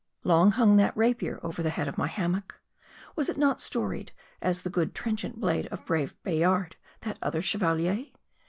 Long 0.23 0.49
hung 0.53 0.77
that 0.77 0.97
rapier 0.97 1.39
over 1.43 1.61
the 1.61 1.69
head 1.69 1.87
of 1.87 1.95
my 1.95 2.07
hammock. 2.07 2.59
Was 3.15 3.29
it 3.29 3.37
not 3.37 3.61
storied 3.61 4.11
as 4.41 4.63
the 4.63 4.69
good 4.71 4.95
trenchant 4.95 5.39
blade 5.39 5.67
of 5.67 5.85
brave 5.85 6.15
Bayard, 6.23 6.75
that 7.01 7.19
other 7.21 7.43
chevalier? 7.43 8.07